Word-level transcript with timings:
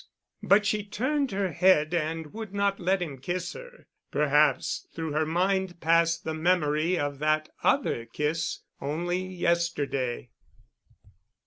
But 0.41 0.65
she 0.65 0.83
turned 0.83 1.29
her 1.29 1.51
head 1.51 1.93
and 1.93 2.33
would 2.33 2.55
not 2.55 2.79
let 2.79 3.03
him 3.03 3.19
kiss 3.19 3.53
her. 3.53 3.85
Perhaps 4.09 4.87
through 4.95 5.11
her 5.11 5.27
mind 5.27 5.79
passed 5.79 6.23
the 6.23 6.33
memory 6.33 6.97
of 6.97 7.19
that 7.19 7.49
other 7.63 8.07
kiss 8.07 8.61
only 8.81 9.19
yesterday. 9.23 10.31